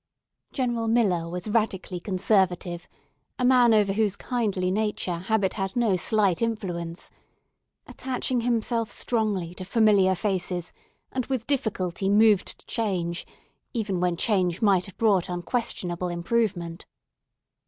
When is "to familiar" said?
9.53-10.15